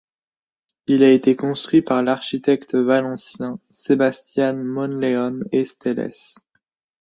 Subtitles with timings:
[0.87, 6.33] Il a été construit par l'architecte valencien Sebastián Monleón Estellés.